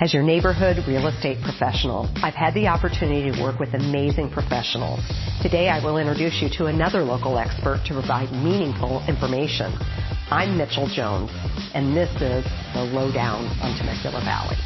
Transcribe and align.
As 0.00 0.14
your 0.14 0.22
neighborhood 0.22 0.78
real 0.88 1.08
estate 1.08 1.42
professional, 1.42 2.08
I've 2.22 2.32
had 2.32 2.54
the 2.54 2.68
opportunity 2.68 3.30
to 3.30 3.42
work 3.42 3.60
with 3.60 3.74
amazing 3.74 4.30
professionals. 4.30 5.00
Today, 5.42 5.68
I 5.68 5.84
will 5.84 5.98
introduce 5.98 6.40
you 6.40 6.48
to 6.56 6.66
another 6.66 7.02
local 7.02 7.36
expert 7.36 7.82
to 7.84 7.92
provide 7.92 8.32
meaningful 8.32 9.04
information. 9.06 9.76
I'm 10.30 10.56
Mitchell 10.56 10.88
Jones, 10.88 11.28
and 11.74 11.94
this 11.94 12.08
is 12.16 12.44
the 12.72 12.88
Lowdown 12.94 13.44
on 13.60 13.76
Temecula 13.76 14.24
Valley. 14.24 14.56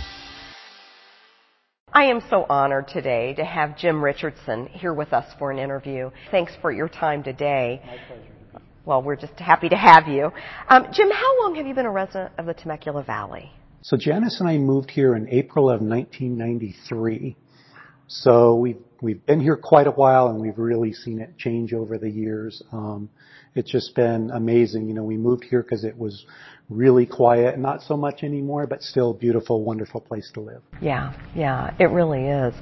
I 1.93 2.05
am 2.05 2.21
so 2.30 2.46
honored 2.48 2.87
today 2.87 3.35
to 3.35 3.45
have 3.45 3.77
Jim 3.77 4.05
Richardson 4.05 4.69
here 4.69 4.95
with 4.95 5.12
us 5.12 5.27
for 5.41 5.51
an 5.51 5.59
interview. 5.59 6.12
Thanks 6.30 6.53
for 6.62 6.71
your 6.71 6.89
time 6.89 7.25
today. 7.25 7.82
My 7.85 7.96
pleasure. 8.07 8.62
Well, 8.85 9.03
we're 9.03 9.16
just 9.16 9.41
happy 9.41 9.69
to 9.69 9.77
have 9.77 10.07
you. 10.07 10.30
Um, 10.69 10.87
Jim, 10.93 11.11
how 11.11 11.43
long 11.43 11.57
have 11.57 11.66
you 11.66 11.75
been 11.75 11.87
a 11.87 11.91
resident 11.91 12.35
of 12.39 12.46
the 12.46 12.55
Temecula 12.55 13.03
Valley? 13.03 13.51
Janice 13.98 14.41
and 14.41 14.48
I 14.48 14.57
moved 14.57 14.91
here 14.91 15.14
in 15.14 15.29
April 15.29 15.69
of 15.69 15.82
1993. 15.82 17.36
So 18.07 18.54
We've 18.54 18.79
we've 19.03 19.25
been 19.27 19.41
here 19.41 19.57
quite 19.57 19.86
a 19.86 19.91
while, 19.91 20.29
and 20.29 20.41
we've 20.41 20.58
really 20.58 20.95
seen 20.95 21.21
it 21.21 21.36
change 21.36 21.75
over 21.75 21.99
the 21.99 22.08
years. 22.08 22.63
Um, 22.72 23.11
it's 23.55 23.71
just 23.71 23.94
been 23.94 24.31
amazing. 24.31 24.89
You 24.89 24.94
know, 24.94 25.05
we 25.05 25.18
moved 25.18 25.44
here 25.44 25.63
because 25.63 25.85
it 25.85 25.96
was 25.96 26.25
really 26.71 27.05
quiet. 27.05 27.55
And 27.55 27.63
not 27.63 27.82
so 27.82 27.96
much 27.96 28.22
anymore, 28.22 28.67
but 28.67 28.82
still 28.82 29.13
beautiful, 29.13 29.63
wonderful 29.63 30.00
place 30.00 30.30
to 30.35 30.41
live. 30.41 30.63
Yeah. 30.80 31.13
Yeah, 31.36 31.75
it 31.79 31.91
really 31.91 32.27
is. 32.27 32.55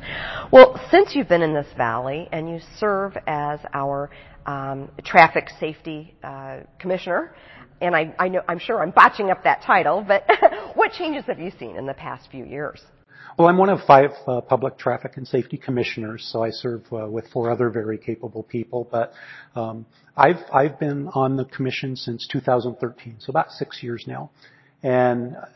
Well, 0.51 0.81
since 0.91 1.15
you've 1.15 1.29
been 1.29 1.43
in 1.43 1.55
this 1.55 1.73
valley 1.77 2.29
and 2.33 2.51
you 2.51 2.59
serve 2.79 3.17
as 3.27 3.61
our 3.73 4.11
Um, 4.47 4.91
traffic 5.05 5.49
safety 5.61 6.15
uh, 6.25 6.61
commissioner, 6.79 7.35
and 7.81 7.95
I 7.95 8.15
I 8.19 8.29
know 8.29 8.43
I'm 8.49 8.59
sure 8.59 8.83
I'm 8.83 8.91
botching 8.91 9.31
up 9.31 9.45
that 9.45 9.63
title, 9.63 10.05
but 10.07 10.29
what 10.75 10.93
changes 10.93 11.25
have 11.27 11.39
you 11.39 11.53
seen 11.59 11.77
in 11.77 11.87
the 11.87 11.95
past 11.95 12.29
few 12.31 12.45
years? 12.45 12.83
Well, 13.39 13.49
I'm 13.49 13.57
one 13.57 13.71
of 13.71 13.81
five 13.87 14.11
uh, 14.27 14.41
public 14.43 14.77
traffic 14.77 15.17
and 15.17 15.27
safety 15.27 15.57
commissioners, 15.57 16.29
so 16.31 16.43
I 16.43 16.51
serve 16.51 16.83
uh, 16.93 17.07
with 17.09 17.27
four 17.33 17.51
other 17.51 17.71
very 17.71 17.97
capable 17.97 18.43
people. 18.43 18.87
But 18.91 19.13
um, 19.55 19.87
I've 20.17 20.45
I've 20.53 20.79
been 20.79 21.09
on 21.15 21.37
the 21.37 21.45
commission 21.47 21.97
since 21.97 22.27
2013, 22.31 23.17
so 23.21 23.31
about 23.31 23.51
six 23.51 23.83
years 23.83 24.05
now. 24.07 24.31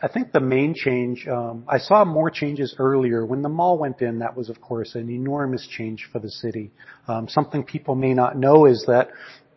I 0.03 0.09
think 0.09 0.31
the 0.33 0.41
main 0.41 0.75
change, 0.75 1.27
um 1.27 1.65
I 1.69 1.79
saw 1.79 2.05
more 2.05 2.31
changes 2.31 2.77
earlier. 2.79 3.27
When 3.27 3.43
the 3.43 3.49
mall 3.49 3.77
went 3.77 4.01
in, 4.01 4.21
that 4.21 4.37
was, 4.37 4.49
of 4.49 4.61
course, 4.61 4.95
an 4.95 5.11
enormous 5.11 5.67
change 5.67 6.09
for 6.13 6.21
the 6.21 6.31
city. 6.31 6.71
Um 7.09 7.29
something 7.29 7.65
people 7.65 7.97
may 7.97 8.15
not 8.15 8.37
know 8.37 8.67
is 8.67 8.85
that 8.87 9.09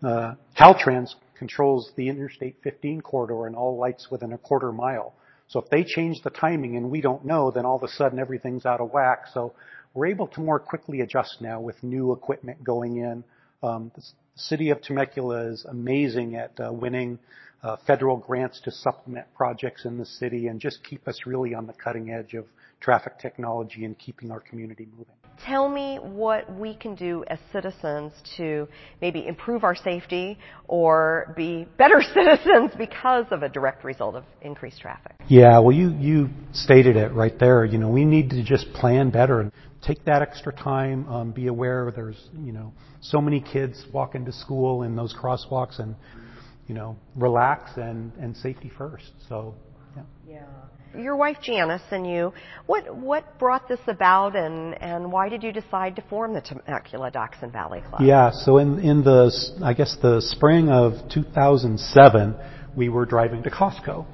uh, 0.04 0.34
Caltrans 0.58 1.16
controls 1.38 1.92
the 1.98 2.08
Interstate 2.10 2.56
15 2.64 3.02
corridor 3.02 3.46
and 3.48 3.56
all 3.56 3.78
lights 3.78 4.10
within 4.10 4.34
a 4.34 4.38
quarter 4.38 4.72
mile. 4.72 5.14
So 5.48 5.60
if 5.60 5.70
they 5.70 5.84
change 5.84 6.22
the 6.24 6.30
timing 6.30 6.78
and 6.78 6.90
we 6.90 7.02
don't 7.02 7.26
know, 7.26 7.52
then 7.52 7.66
all 7.66 7.76
of 7.76 7.84
a 7.84 7.88
sudden 7.90 8.18
everything's 8.20 8.66
out 8.66 8.82
of 8.82 8.92
whack. 8.92 9.24
So 9.34 9.54
we're 9.94 10.08
able 10.08 10.28
to 10.28 10.42
more 10.42 10.60
quickly 10.60 11.02
adjust 11.02 11.42
now 11.42 11.60
with 11.60 11.82
new 11.84 12.12
equipment 12.14 12.64
going 12.64 12.98
in. 12.98 13.24
Um 13.62 13.92
the 13.96 14.04
city 14.36 14.70
of 14.72 14.82
Temecula 14.82 15.52
is 15.52 15.66
amazing 15.66 16.36
at 16.36 16.54
winning 16.58 17.20
federal 17.86 18.18
grants 18.18 18.62
to 18.62 18.72
supplement 18.72 19.28
projects 19.36 19.86
in 19.86 19.98
the 19.98 20.06
city 20.06 20.48
and 20.48 20.60
just 20.60 20.84
keep 20.84 21.08
us 21.08 21.22
really 21.26 21.54
on 21.54 21.68
the 21.68 21.74
cutting 21.74 22.12
edge 22.12 22.34
of 22.34 22.46
traffic 22.80 23.20
technology 23.20 23.86
and 23.86 23.98
keeping 24.00 24.32
our 24.32 24.40
community 24.40 24.88
moving. 24.92 25.14
Tell 25.46 25.70
me 25.70 25.98
what 26.02 26.54
we 26.54 26.76
can 26.76 26.96
do 26.96 27.24
as 27.28 27.40
citizens 27.54 28.12
to 28.36 28.68
maybe 29.02 29.26
improve 29.26 29.64
our 29.64 29.76
safety 29.76 30.38
or 30.68 31.34
be 31.36 31.66
better 31.78 32.02
citizens 32.14 32.72
because 32.78 33.26
of 33.32 33.42
a 33.42 33.50
direct 33.50 33.86
result 33.86 34.16
of 34.16 34.26
increased 34.42 34.82
traffic. 34.82 35.16
Yeah. 35.28 35.60
Well, 35.60 35.72
you 35.72 35.92
you 35.98 36.30
stated 36.52 36.98
it 36.98 37.14
right 37.14 37.38
there. 37.40 37.64
You 37.64 37.78
know, 37.78 37.90
we 37.90 38.04
need 38.04 38.32
to 38.32 38.44
just 38.44 38.72
plan 38.74 39.12
better 39.12 39.40
and 39.40 39.52
take 39.82 40.04
that 40.06 40.22
extra 40.22 40.52
time, 40.52 41.08
um, 41.08 41.32
be 41.32 41.48
aware 41.48 41.92
there's, 41.96 42.30
you 42.44 42.52
know, 42.52 42.74
so 43.02 43.22
many 43.22 43.40
kids 43.40 43.86
walking 43.94 44.26
to 44.26 44.32
school 44.34 44.84
in 44.84 44.96
those 44.96 45.16
crosswalks 45.16 45.80
and, 45.80 45.96
you 46.70 46.76
know, 46.76 46.96
relax 47.16 47.72
and 47.76 48.14
and 48.22 48.38
safety 48.38 48.72
first. 48.78 49.12
So, 49.28 49.56
Yeah. 49.98 50.04
Yeah. 50.26 50.46
Your 51.00 51.16
wife, 51.16 51.38
Janice, 51.44 51.84
and 51.92 52.08
you, 52.08 52.34
what 52.66 52.96
what 52.96 53.38
brought 53.38 53.68
this 53.68 53.80
about 53.88 54.36
and 54.36 54.82
and 54.82 55.12
why 55.12 55.30
did 55.30 55.44
you 55.44 55.52
decide 55.52 55.96
to 55.98 56.04
form 56.04 56.34
the 56.34 56.42
Temecula 56.42 57.12
Dachshund 57.12 57.52
Valley 57.52 57.82
Club? 57.90 58.02
Yeah. 58.02 58.32
So 58.32 58.58
in 58.58 58.80
in 58.80 59.04
the 59.04 59.32
I 59.64 59.74
guess 59.74 59.98
the 60.02 60.22
spring 60.22 60.70
of 60.70 60.94
2007, 61.12 62.36
we 62.76 62.90
were 62.90 63.06
driving 63.06 63.44
to 63.44 63.50
Costco. 63.50 64.06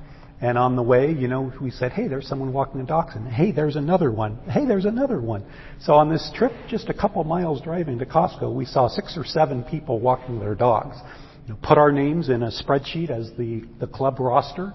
And 0.41 0.57
on 0.57 0.75
the 0.75 0.83
way, 0.83 1.13
you 1.13 1.29
know, 1.29 1.53
we 1.61 1.71
said, 1.71 1.93
"Hey, 1.93 2.09
there's 2.09 2.27
someone 2.27 2.51
walking 2.51 2.81
in 2.81 2.85
dachshund. 2.85 3.29
Hey, 3.29 3.51
there's 3.51 3.77
another 3.77 4.11
one. 4.11 4.37
Hey, 4.49 4.65
there's 4.65 4.85
another 4.85 5.21
one." 5.21 5.45
So 5.79 5.93
on 5.93 6.09
this 6.09 6.29
trip, 6.35 6.51
just 6.67 6.89
a 6.89 6.93
couple 6.93 7.23
miles 7.23 7.61
driving 7.61 7.99
to 7.99 8.05
Costco, 8.05 8.53
we 8.53 8.65
saw 8.65 8.89
six 8.89 9.17
or 9.17 9.23
seven 9.23 9.63
people 9.63 9.99
walking 9.99 10.39
their 10.39 10.55
dogs. 10.55 10.97
You 11.45 11.53
know, 11.53 11.59
put 11.61 11.77
our 11.77 11.91
names 11.91 12.29
in 12.29 12.43
a 12.43 12.51
spreadsheet 12.51 13.09
as 13.09 13.31
the 13.37 13.63
the 13.79 13.87
club 13.87 14.19
roster 14.19 14.73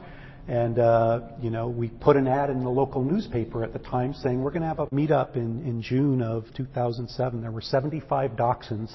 and, 0.50 0.80
uh, 0.80 1.20
you 1.40 1.50
know, 1.50 1.68
we 1.68 1.90
put 1.90 2.16
an 2.16 2.26
ad 2.26 2.50
in 2.50 2.64
the 2.64 2.70
local 2.70 3.04
newspaper 3.04 3.62
at 3.62 3.72
the 3.72 3.78
time 3.78 4.12
saying, 4.14 4.42
"We're 4.42 4.50
gonna 4.50 4.66
have 4.66 4.80
a 4.80 4.86
meetup 4.86 5.36
in 5.36 5.64
in 5.64 5.80
June 5.80 6.20
of 6.20 6.44
2007." 6.54 7.40
There 7.40 7.52
were 7.52 7.60
75 7.60 8.32
Dachshunds, 8.32 8.92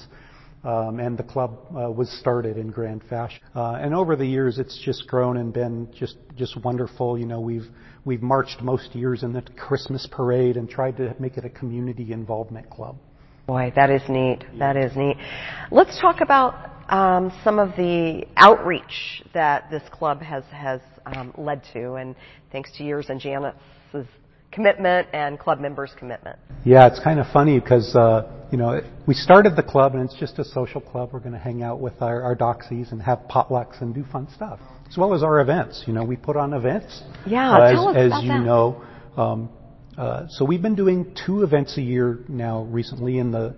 um, 0.64 1.00
and 1.00 1.16
the 1.16 1.22
club 1.22 1.56
uh, 1.74 1.90
was 1.90 2.10
started 2.10 2.58
in 2.58 2.70
grand 2.70 3.02
fashion. 3.04 3.40
Uh, 3.54 3.78
and 3.80 3.94
over 3.94 4.16
the 4.16 4.26
years, 4.26 4.58
it's 4.58 4.76
just 4.76 5.06
grown 5.06 5.38
and 5.38 5.50
been 5.50 5.88
just 5.94 6.18
just 6.36 6.62
wonderful. 6.62 7.18
You 7.18 7.24
know, 7.24 7.40
we've, 7.40 7.68
we've 8.04 8.22
marched 8.22 8.60
most 8.60 8.94
years 8.94 9.22
in 9.22 9.32
the 9.32 9.40
Christmas 9.56 10.06
parade 10.10 10.58
and 10.58 10.68
tried 10.68 10.98
to 10.98 11.16
make 11.18 11.38
it 11.38 11.46
a 11.46 11.50
community 11.50 12.12
involvement 12.12 12.68
club. 12.68 12.96
Boy, 13.46 13.72
that 13.76 13.88
is 13.88 14.02
neat. 14.10 14.44
That 14.58 14.76
is 14.76 14.94
neat. 14.94 15.16
Let's 15.70 15.98
talk 16.00 16.20
about 16.20 16.75
some 16.88 17.58
of 17.58 17.70
the 17.76 18.26
outreach 18.36 19.22
that 19.34 19.70
this 19.70 19.82
club 19.90 20.20
has 20.22 20.44
has 20.50 20.80
um, 21.06 21.32
led 21.36 21.62
to, 21.72 21.94
and 21.94 22.14
thanks 22.52 22.70
to 22.78 22.84
yours 22.84 23.06
and 23.08 23.20
Janice's 23.20 24.06
commitment 24.52 25.08
and 25.12 25.38
club 25.38 25.60
members' 25.60 25.92
commitment. 25.98 26.38
Yeah. 26.64 26.86
It's 26.86 27.00
kind 27.00 27.20
of 27.20 27.26
funny 27.32 27.60
'cause, 27.60 27.94
you 28.50 28.58
know, 28.58 28.80
we 29.06 29.14
started 29.14 29.54
the 29.56 29.62
club, 29.62 29.94
and 29.94 30.04
it's 30.04 30.14
just 30.14 30.38
a 30.38 30.44
social 30.44 30.80
club. 30.80 31.10
We're 31.12 31.20
gonna 31.20 31.38
hang 31.38 31.62
out 31.62 31.80
with 31.80 32.00
our 32.00 32.22
our 32.22 32.36
doxies 32.36 32.92
and 32.92 33.02
have 33.02 33.20
potlucks 33.28 33.80
and 33.80 33.94
do 33.94 34.04
fun 34.04 34.28
stuff, 34.28 34.60
as 34.88 34.96
well 34.96 35.14
as 35.14 35.22
our 35.22 35.40
events. 35.40 35.84
You 35.86 35.92
know, 35.92 36.04
we 36.04 36.16
put 36.16 36.36
on 36.36 36.52
events. 36.54 37.02
Yeah. 37.26 37.70
Tell 37.72 37.88
us 37.88 37.96
about 37.96 38.10
that. 38.10 38.16
As 38.18 38.22
you 38.24 38.38
know. 38.38 38.82
Um, 39.16 39.48
uh, 39.98 40.26
so 40.28 40.44
we've 40.44 40.62
been 40.62 40.74
doing 40.74 41.14
two 41.26 41.42
events 41.42 41.76
a 41.78 41.82
year 41.82 42.18
now 42.28 42.62
recently. 42.70 43.18
In 43.18 43.30
the 43.32 43.54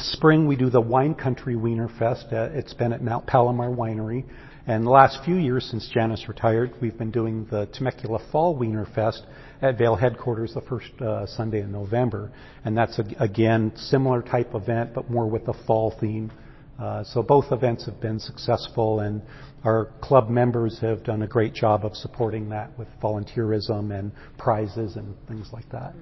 spring, 0.00 0.48
we 0.48 0.56
do 0.56 0.70
the 0.70 0.80
Wine 0.80 1.14
Country 1.14 1.54
Wienerfest. 1.54 2.32
It's 2.32 2.74
been 2.74 2.92
at 2.92 3.00
Mount 3.00 3.26
Palomar 3.28 3.70
Winery. 3.70 4.24
And 4.66 4.84
the 4.84 4.90
last 4.90 5.24
few 5.24 5.36
years 5.36 5.68
since 5.70 5.88
Janice 5.88 6.28
retired, 6.28 6.72
we've 6.82 6.98
been 6.98 7.12
doing 7.12 7.46
the 7.48 7.66
Temecula 7.72 8.18
Fall 8.32 8.58
Wienerfest 8.58 9.22
at 9.62 9.78
Vail 9.78 9.94
headquarters 9.94 10.54
the 10.54 10.62
first 10.62 10.90
Sunday 11.36 11.60
in 11.60 11.70
November. 11.70 12.32
And 12.64 12.76
that's 12.76 13.00
again, 13.20 13.72
similar 13.76 14.20
type 14.20 14.54
event, 14.54 14.94
but 14.94 15.08
more 15.08 15.28
with 15.28 15.46
a 15.46 15.54
fall 15.64 15.94
theme. 16.00 16.32
Uh, 16.80 17.04
so 17.04 17.22
both 17.22 17.52
events 17.52 17.86
have 17.86 18.00
been 18.00 18.18
successful, 18.18 19.00
and 19.00 19.22
our 19.64 19.92
club 20.00 20.28
members 20.28 20.78
have 20.80 21.04
done 21.04 21.22
a 21.22 21.28
great 21.28 21.54
job 21.54 21.84
of 21.84 21.94
supporting 21.94 22.48
that 22.48 22.76
with 22.78 22.88
volunteerism 23.00 23.96
and 23.96 24.10
prizes 24.38 24.96
and 24.96 25.14
things 25.28 25.50
like 25.52 25.68
that. 25.70 25.94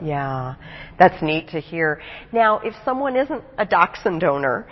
Yeah. 0.00 0.54
That's 0.98 1.20
neat 1.22 1.48
to 1.48 1.60
hear. 1.60 2.00
Now, 2.32 2.60
if 2.60 2.74
someone 2.84 3.16
isn't 3.16 3.42
a 3.58 3.66
Dachshund 3.66 4.20
donor, 4.20 4.66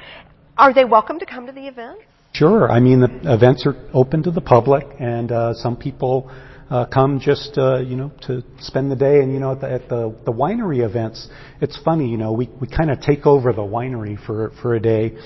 are 0.56 0.72
they 0.72 0.84
welcome 0.84 1.18
to 1.18 1.26
come 1.26 1.46
to 1.46 1.52
the 1.52 1.66
events? 1.66 2.02
Sure. 2.32 2.70
I 2.70 2.78
mean, 2.78 3.00
the 3.00 3.32
events 3.32 3.66
are 3.66 3.74
open 3.92 4.22
to 4.22 4.30
the 4.30 4.40
public, 4.40 4.86
and 5.00 5.32
uh, 5.32 5.54
some 5.54 5.76
people 5.76 6.30
uh, 6.70 6.86
come 6.86 7.18
just, 7.18 7.58
uh, 7.58 7.80
you 7.80 7.96
know, 7.96 8.12
to 8.22 8.42
spend 8.60 8.90
the 8.90 8.96
day. 8.96 9.20
And 9.20 9.32
you 9.32 9.40
know, 9.40 9.52
at 9.52 9.88
the 9.88 10.14
winery 10.26 10.86
events, 10.86 11.28
it's 11.60 11.76
funny, 11.82 12.08
you 12.08 12.16
know, 12.16 12.32
we 12.32 12.48
we 12.60 12.68
kinda 12.68 12.96
take 13.04 13.26
over 13.26 13.52
the 13.52 13.62
winery 13.62 14.16
for 14.24 14.50
for 14.62 14.74
a 14.74 14.80
day. 14.80 15.16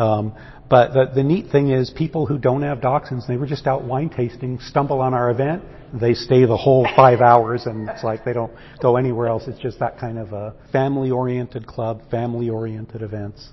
Um, 0.00 0.34
the 0.70 1.10
the 1.14 1.22
neat 1.22 1.50
thing 1.50 1.70
is 1.70 1.90
people 1.90 2.24
who 2.26 2.38
don't 2.38 2.62
have 2.62 2.78
Dachshunds, 2.78 3.26
they 3.26 3.36
were 3.36 3.46
just 3.46 3.66
out 3.66 3.84
wine 3.84 4.08
tasting, 4.08 4.58
stumble 4.60 5.00
on 5.00 5.12
our 5.12 5.30
event, 5.30 5.62
they 5.92 6.14
stay 6.14 6.46
the 6.46 6.56
whole 6.56 6.88
five 6.96 7.20
hours, 7.20 7.66
and 7.66 7.88
it's 7.88 8.02
like 8.02 8.24
they 8.24 8.32
don't 8.32 8.52
go 8.80 8.96
anywhere 8.96 9.26
else. 9.26 9.44
It's 9.46 9.58
just 9.58 9.78
that 9.80 9.98
kind 9.98 10.18
of 10.18 10.32
a 10.32 10.54
family-oriented 10.72 11.66
club, 11.66 12.02
family-oriented 12.10 13.02
events. 13.02 13.50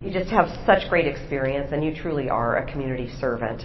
You 0.00 0.12
just 0.12 0.30
have 0.30 0.48
such 0.64 0.88
great 0.88 1.06
experience, 1.06 1.70
and 1.72 1.84
you 1.84 1.94
truly 1.94 2.28
are 2.28 2.58
a 2.58 2.70
community 2.70 3.10
servant. 3.20 3.62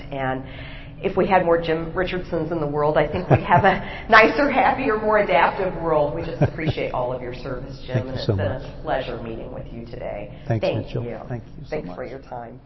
If 1.03 1.18
we 1.18 1.27
had 1.27 1.45
more 1.45 1.62
Jim 1.62 1.94
Richardsons 1.94 2.51
in 2.51 2.59
the 2.59 2.68
world, 2.68 2.97
I 2.97 3.07
think 3.07 3.30
we'd 3.30 3.44
have 3.44 3.63
a 3.63 4.07
nicer, 4.09 4.50
happier, 4.50 4.97
more 4.97 5.19
adaptive 5.19 5.74
world. 5.81 6.15
We 6.15 6.24
just 6.24 6.42
appreciate 6.42 6.94
all 6.94 7.13
of 7.13 7.21
your 7.21 7.33
service, 7.33 7.81
Jim. 7.86 8.06
Thank 8.06 8.15
you 8.15 8.24
so 8.25 8.36
much. 8.36 8.62
It's 8.62 8.65
been 8.65 8.80
a 8.80 8.81
pleasure 8.81 9.21
meeting 9.21 9.53
with 9.53 9.68
you 9.71 9.86
today. 9.86 10.38
Thanks, 10.47 10.63
Mitchell. 10.63 11.03
Thank 11.03 11.06
you. 11.06 11.30
Thank 11.30 11.44
you 11.44 11.50
so 11.50 11.59
much. 11.62 11.69
Thanks 11.69 11.95
for 11.95 12.06
your 12.06 12.21
time. 12.21 12.59